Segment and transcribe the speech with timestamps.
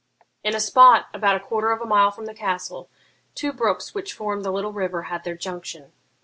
[0.43, 2.89] In a spot, about a quarter of a mile from the castle,
[3.35, 5.91] two brooks, which formed the little river, had their junction.